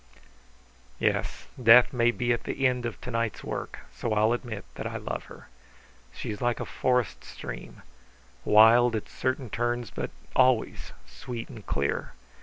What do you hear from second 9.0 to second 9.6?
certain